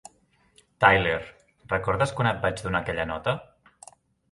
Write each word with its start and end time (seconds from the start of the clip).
Tyler, 0.83 1.19
recordes 1.75 2.15
quan 2.21 2.31
et 2.31 2.41
vaig 2.47 2.65
donar 2.65 2.83
aquella 2.83 3.09
nota? 3.13 3.39